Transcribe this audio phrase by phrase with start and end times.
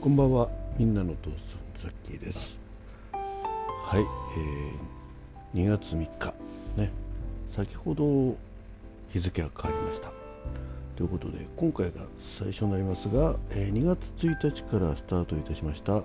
[0.00, 0.48] こんばんは。
[0.78, 2.56] みんなの父さんザッキーです。
[3.12, 4.02] はい、
[5.54, 6.34] えー、2月3日。
[6.76, 6.92] ね。
[7.48, 8.36] 先ほど
[9.12, 10.12] 日付が変わりました。
[10.94, 16.02] ということで今回が最初になりますが、えー2月1日からスタートいたしました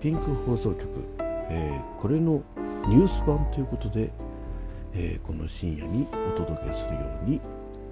[0.00, 2.40] ピンク放送局、えーこれの
[2.86, 4.10] ニュース版ということで、
[4.94, 6.06] えーこの深夜に
[6.36, 7.40] お届けするように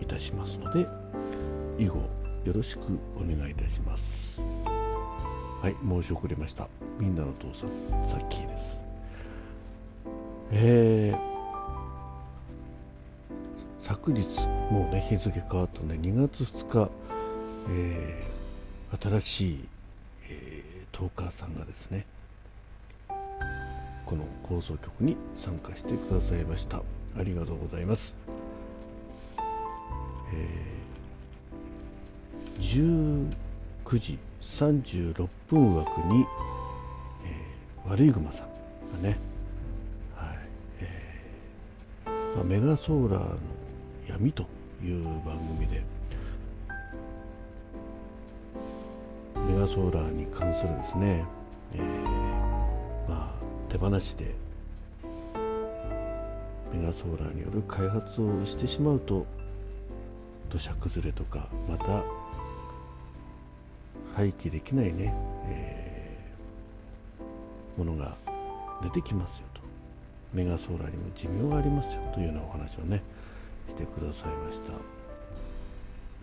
[0.01, 0.87] いたしますので
[1.81, 1.97] 以後
[2.45, 2.81] よろしく
[3.17, 4.56] お願いいたします。
[5.67, 6.69] はい申し遅れました。
[7.01, 7.71] みんなの父さん
[8.09, 8.79] さっきです。
[10.53, 11.37] えー
[13.83, 14.25] 昨日
[14.71, 16.89] もうね日付変わったね2月2日、
[17.69, 19.69] えー新しい、
[20.31, 22.07] えートーカーさんがですね
[23.09, 26.77] この放送局に参加してくださいました。
[27.19, 28.15] ありがとうございます、
[30.33, 33.46] えー
[33.87, 36.27] 19時36分枠に、
[37.25, 37.57] えー
[37.89, 38.49] 悪いグマさん
[39.01, 39.17] がね、
[40.17, 40.39] はい
[40.81, 43.37] えーまあ、メガソーラーの
[44.09, 44.45] 闇と
[44.83, 45.85] いう番組で
[49.37, 51.25] メガソーラーに関するですね、
[51.75, 54.35] えーまあ、手放しで
[56.75, 59.25] メガソーラーによる開発をしてしまうと
[60.51, 62.03] 土砂崩れとかまた
[64.17, 65.15] 廃棄できないね、
[65.47, 65.97] えー
[67.77, 68.17] ものが
[68.83, 69.61] 出てきますよと。
[70.33, 73.03] メガソーラーにも寿命がありますよというようなお話をね
[73.69, 74.73] してくださいました、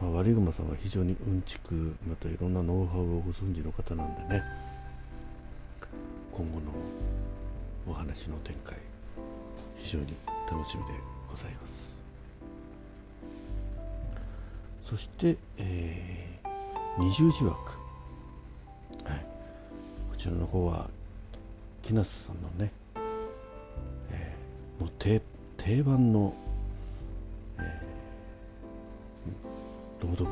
[0.03, 4.43] まあ、悪いグマさんは非常にうんちくまたいろんなノウハウをご存知の方なんでね
[6.31, 6.71] 今後の
[7.87, 8.77] お話の展開
[9.77, 10.13] 非常に
[10.51, 10.91] 楽しみで
[11.29, 11.93] ございます。
[14.83, 17.71] そして、えー、二重字枠、
[20.23, 20.89] ちらの方は
[21.81, 22.71] 木梨さんのね、
[24.09, 25.21] えーもう定
[25.57, 26.33] 定番の、
[27.59, 30.29] えー朗読、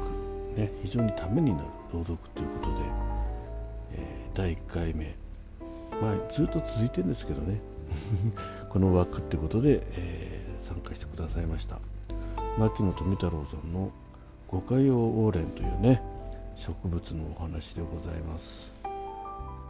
[0.56, 2.76] ね、非常にためになる朗読ということで、
[3.96, 5.14] えー第1回目、
[6.02, 7.60] まあ、ずっと続いてるんですけどね。
[8.72, 11.80] この枠ってことで、えー参加してくださいました。
[12.58, 13.92] 牧野富太郎さんの
[14.48, 16.02] 「五花葉オーレン」というね
[16.56, 18.81] 植物のお話でございます、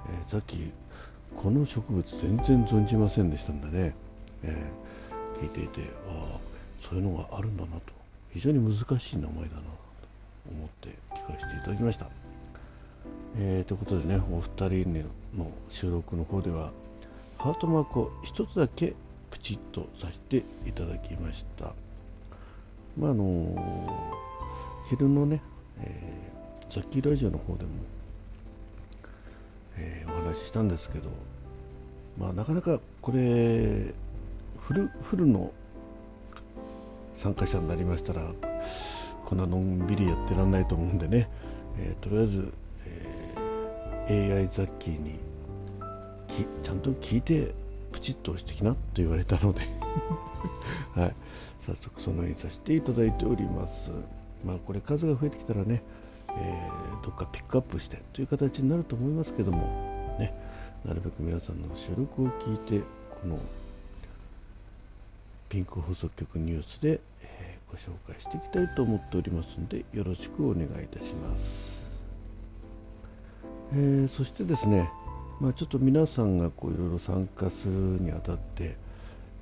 [0.08, 0.72] えーさっき
[1.36, 3.96] この植物全然存じませんでしたんでね、
[4.44, 6.40] えー聞いていてああ
[6.80, 7.94] そういうのがあるんだなと。
[8.34, 9.50] 非常に難しい名前だなと
[10.52, 12.08] 思って聞かせていただきました、
[13.38, 16.72] えーということでねお二人の収録の方では
[17.38, 18.94] ハートマークを一つだけ
[19.32, 21.74] プチッとさせていただきました。
[22.98, 24.24] まああの
[24.90, 25.42] 昼のね、
[25.82, 27.70] えー、ザッキーラジオの方でも
[29.78, 31.10] えーお話ししたんですけど、
[32.18, 33.94] まあ、なかなかこれ
[34.60, 35.52] フルフルの
[37.14, 38.32] 参加者になりましたら
[39.26, 41.30] こんなのんびりやってらんないと思うんでね、
[41.80, 42.54] えーとりあえず、
[42.86, 45.20] えー AI ザッキーに
[46.64, 47.54] ちゃんと聞いて
[47.92, 49.62] プチッと押してきなと言われたので、
[50.96, 51.14] はい、
[51.60, 53.92] 早速そのようにさせていただいております。
[54.46, 55.84] まあこれ数が増えてきたらね、
[56.38, 60.34] えーどっかピックアップしてという形になると思いますけども、ね、
[60.86, 63.40] なるべく皆さんの収録を聞いてこの
[65.50, 71.94] ピンク放送局ニュースで、えーご紹介していきたいと思っておりますのでよろしくお願いいたします。
[73.74, 74.90] えーそしてですね、
[75.40, 78.76] まあ、ちょっと皆さんがこういろいろ参加するにあたって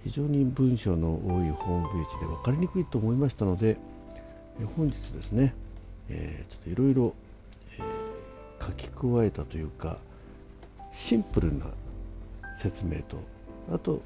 [0.03, 3.77] 非常に文章の多いホームページで分かりにくいと思いましたので、
[4.59, 5.55] えー本日ですね、
[6.09, 7.13] えーちょっといろいろ
[8.61, 9.97] 書き加えたというか
[10.91, 11.65] シンプルな
[12.57, 13.17] 説明と
[13.73, 14.01] あと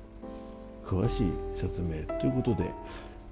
[0.86, 2.70] 詳しい説明ということで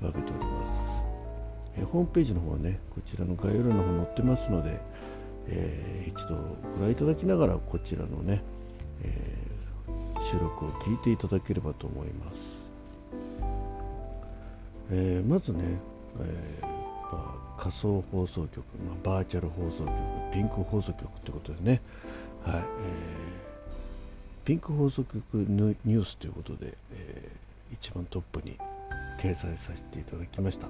[0.01, 4.79] 分けております、えホームページの方はねこちらの概要欄の方載ってますので、
[5.47, 8.41] えー一度ご覧いただきながらこちらのね、
[9.03, 12.37] えー収録を聞いていただければと思います、
[14.91, 15.59] えーまずね、
[16.19, 16.80] えー
[17.11, 19.91] まあ、仮想放送局、まあ、バーチャル放送局
[20.33, 21.81] ピンク放送局ということでね、
[22.45, 22.63] はいえー
[24.43, 27.41] ピンク放送局ニュースということで、えー
[27.73, 28.57] 一番トップに
[29.17, 30.67] 掲載させていただきました。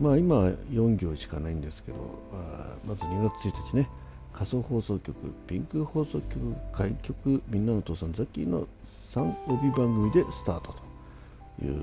[0.00, 1.98] まあ今4行しかないんですけど、
[2.32, 3.88] あまず2月1日ね、
[4.32, 5.14] 仮想放送局
[5.46, 8.66] ピンク放送局開局みんなの父さんザッキーの
[9.10, 10.74] 3帯番組でスタート
[11.60, 11.76] という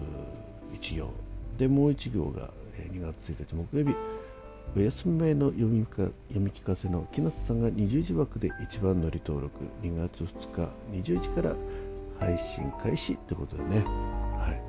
[0.80, 1.10] 1行。
[1.58, 2.50] でもう1行が
[2.92, 3.96] 2月1日木曜日
[4.76, 5.98] お休み前の読みか
[6.30, 10.70] 読み聞かせの木夏さんが20時枠で一番乗り登録2月2日
[11.12, 11.56] 20時から
[12.20, 13.84] 配信開始ということでね、
[14.38, 14.62] はい。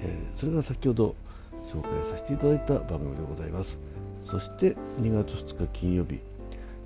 [0.00, 1.14] えー、それが先ほど
[1.72, 3.78] 紹介させていただいた番組でございます。
[4.20, 6.20] そして2月2日金曜日、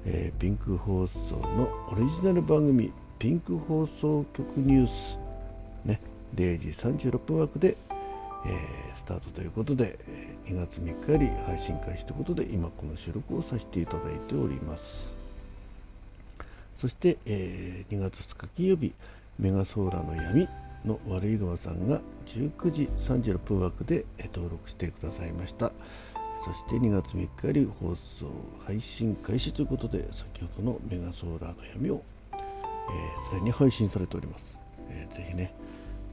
[0.05, 5.19] えー、ピンク放送のオリジナル番組ピンク放送局ニュース。
[5.85, 6.01] ね。
[6.37, 7.77] 0時36分枠で、
[8.47, 9.99] えー、スタートということで
[10.47, 15.13] 2月3日より配信開始ということで今この収録をさせていただいております。
[16.79, 18.93] そして、えー、2月2日金曜日
[19.39, 20.49] メガソーラーの闇
[20.85, 24.05] の悪い川さんが19時36分枠で
[24.35, 25.73] 登録してくださいました。
[26.45, 28.27] そして2月3日より放送
[28.67, 32.03] 配信開始ということで先ほどのメガソーラーの闇を
[33.25, 34.59] すで、えー、に配信されております、
[34.91, 35.55] えー、ぜひね、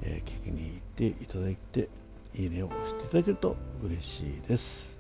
[0.02, 1.90] えー、聞きに行っていただいて
[2.36, 4.92] いいねを押していただけると嬉しいです。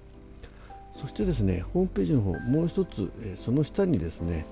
[0.93, 4.45] そしてですねホームページの方もう一つ、え、その下にですね、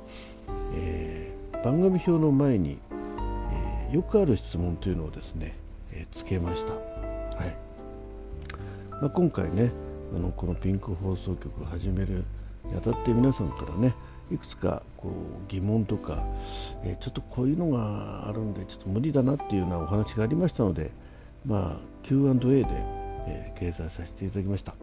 [0.74, 5.56] えー、番組表の前に、えー、よくある質問というのをですね、
[5.92, 6.80] えつけました、は
[7.46, 7.56] い。
[9.02, 9.72] まあ、今回ね
[10.16, 12.24] あのこのピンク放送局を始める
[12.66, 13.94] にあたって皆さんからね
[14.32, 15.12] いくつかこう
[15.52, 16.24] 疑問とか、
[16.84, 20.92] え、ちょっとこういうのがあるんでちょっと無理だなっていうようなお話がありましたので、
[21.46, 22.66] まあ、Q&A で、
[23.28, 24.74] えー、掲載させていただきました、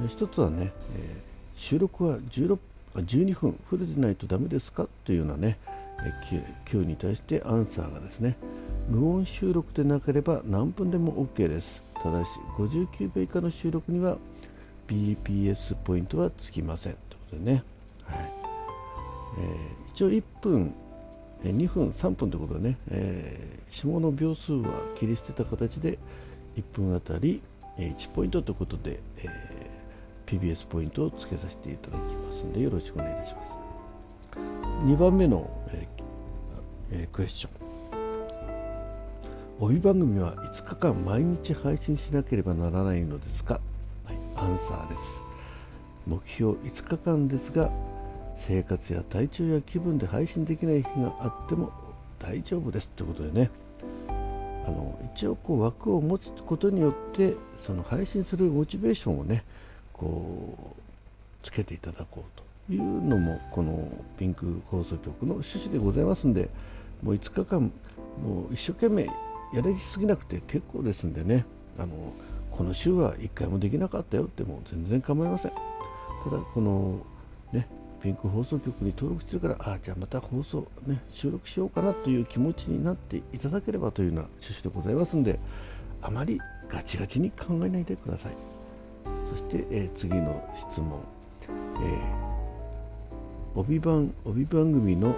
[0.00, 1.16] えー、一つはね、え
[1.56, 2.58] 収録は16
[2.94, 4.86] あ12分フルでないとダメですか？
[5.04, 5.58] というようなね、
[6.04, 8.36] え Q, Q に対してアンサーがですね
[8.88, 11.82] 無音収録でなければ何分でも OK です。
[12.02, 14.18] ただし59秒以下の収録には
[14.88, 16.92] BPS ポイントはつきません。
[17.08, 17.62] ということでね、
[18.04, 18.32] はい。
[19.38, 20.74] えー、一応1分
[21.44, 25.98] 2分3分ということでね、えー、下の秒数は切り捨てた形で
[26.56, 27.42] 1分あたり
[27.78, 33.48] 1ポイントということで、えー、PBS ポイントをつけさせていただきますのでよろしくお願いいたします。
[34.84, 36.02] 2番目の、えー
[36.92, 37.52] えー、クエスチョン。
[39.58, 43.60] 帯番組は5日間毎日配信しなければならないのですか？
[44.04, 45.22] はいアンサーです。
[46.06, 47.70] 目標5日間ですが
[48.34, 51.72] 生活や体調や気分で配信できない日があっても
[52.18, 53.50] 大丈夫ですということでね。
[54.64, 59.42] あの一応こう枠を持つことによってその配信するモチベーションをね
[59.92, 60.82] こう
[61.42, 63.88] つけていただこうというのもこの
[64.18, 66.48] ピンク放送局の趣旨でございますんで
[67.02, 67.72] もう5日間
[68.22, 69.06] もう一生懸命
[69.52, 71.44] やりすぎなくて結構ですんでね。
[71.78, 72.12] あの
[72.52, 75.50] この週は1回もできなかったよっても全然構いません。
[75.50, 77.00] ただこの
[77.52, 77.66] ね
[78.02, 85.38] ピンク放送局に登録してるからああじゃあまた放送ね収録しようかなという気持ちになっていただければというような趣旨でございますんで
[86.02, 88.32] あまりガチガチに考えないでください。
[89.30, 91.00] そして、えー、次の質問、
[91.48, 95.14] えー、帯番帯番組の、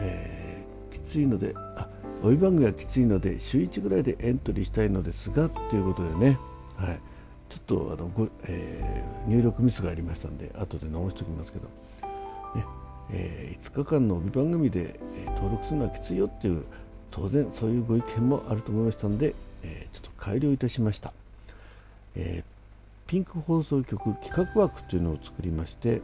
[0.00, 1.88] えー、きついのであ
[2.22, 6.38] 帯番組はきついので週1ぐらいでエントリーしたいのですがということでね。
[6.76, 7.00] はい、
[7.48, 11.64] ちょっとあのご、えー、入力ミスがありましたんで後で直しておきますけど、
[12.54, 12.64] ね
[13.10, 16.64] えー、5日間の帯番組で、えー、登録するのはきついよっていう
[17.10, 21.12] 当然そういうご意見もあると思いましたので、えちょっと改良いたしました、
[22.14, 22.44] え
[23.06, 26.02] ピンク放送局企画枠というのを作りまして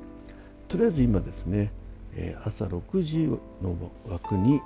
[0.67, 1.71] とりあえず今ですね、
[2.17, 3.27] え朝6時
[3.63, 3.77] の
[4.09, 4.63] 枠に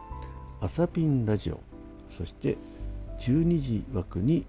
[0.60, 1.60] 朝ピンラジオ
[2.16, 2.56] そして
[3.18, 4.46] 12時枠に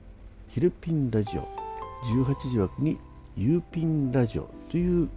[0.49, 1.58] ヒルピンラジオ
[2.03, 2.97] 18時枠に
[3.37, 5.09] ユーピンラジオという、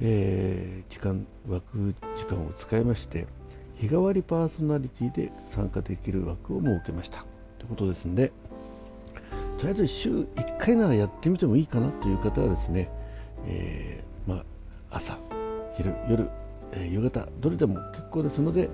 [0.00, 3.26] えー、時間枠時間を使いまして
[3.76, 7.24] 日替わりパーソナリティで参加できる枠を設けました
[7.58, 8.32] ということですので
[9.58, 12.90] とりあえず週1回ならやってみてもいいかなという方はですね、
[13.46, 14.44] えー、まあ、
[14.90, 15.16] 朝
[15.76, 16.28] 昼夜、
[16.72, 18.68] えー、夕方どれでも結構ですので、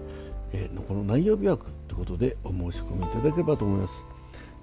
[0.52, 4.04] えこの内容日枠ということでお申し込みいただければと思います。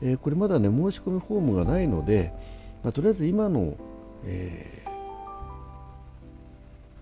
[0.02, 2.34] え、これまだね申し込みフォームがないので、
[2.84, 3.76] まあ、とりあえず今の、
[4.26, 4.84] え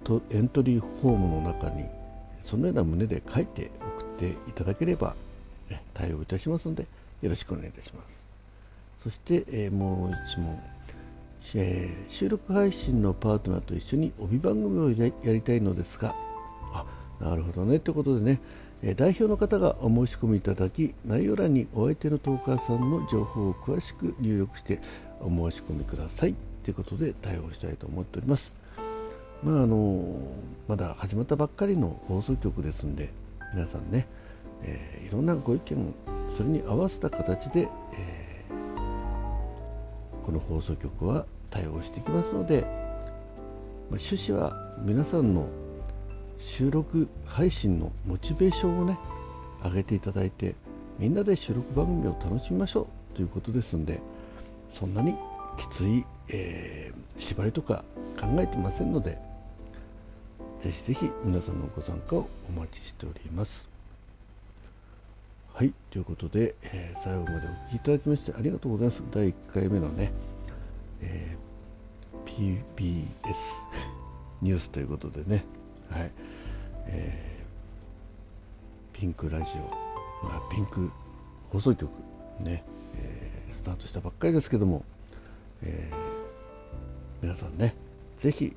[0.04, 1.86] ー、とエントリーフォームの中に
[2.42, 5.16] そのような旨で書いて送っていただければ、
[5.70, 6.86] ね、対応いたしますので
[7.22, 8.26] よろしくお願いいたします。
[9.06, 10.60] そして、えー、もう一問、
[11.54, 16.16] えー、収録配信のパートナーと一緒に帯番組をやりたいのですが
[16.74, 16.86] あ
[17.20, 18.40] なるほどねということでね
[18.96, 24.80] 代表の方がお申し込みいただき内容欄にお相手のトーカーさんの情報を詳しく入力して
[25.22, 28.52] お申し込みくださいということで対応したいと思っております。
[29.44, 30.22] まああの
[30.68, 33.12] まだ始まったばっかりの放送局ですんで
[33.54, 34.08] 皆さんね、
[34.64, 35.94] えー、いろんなご意見
[36.36, 42.70] それに合わせた形で、えー、この放送局は対応していきますので、まあ、
[43.92, 44.54] 趣旨は
[44.84, 45.48] 皆さんの
[46.40, 48.98] 収録配信のモチベーションをね
[49.64, 50.56] 上げていただいて
[51.00, 54.00] みんなで収録番組を楽しみましょうということですんで
[54.76, 55.16] そんなに
[55.58, 57.86] きつい、えー、縛りとか
[58.20, 59.18] 考えてませんので
[60.60, 63.70] ぜひぜひ皆さんのご参加をお待ちしております。
[65.54, 69.04] はいということで、えー、最後までお聴きいただきましてありがとうございます。
[69.12, 70.12] 第1回目のね、
[71.02, 73.06] えー、PBS
[74.42, 75.46] ニュースということでね、
[75.90, 76.12] はい
[76.88, 80.92] えー、ピンクラジオ、まあ、ピンク
[81.50, 81.90] 放送局
[82.42, 82.66] ね、
[83.52, 84.84] スタートしたばっかりですけども、
[85.64, 85.96] えー、
[87.22, 87.76] 皆さんね
[88.18, 88.56] ぜひ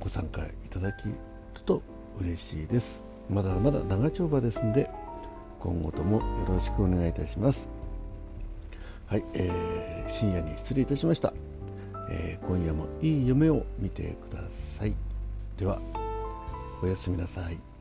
[0.00, 1.14] ご参加いただきる
[1.64, 1.82] と
[2.20, 3.02] 嬉しいです。
[3.30, 4.90] まだまだ長丁場ですんで
[5.60, 7.68] 今後ともよろしくお願いいたします。
[9.06, 11.32] はい、えー、深夜に失礼いたしました、
[12.10, 14.42] えー、今夜もいい夢を見てくだ
[14.78, 14.94] さい。
[15.58, 15.78] では
[16.82, 17.73] おやすみなさい。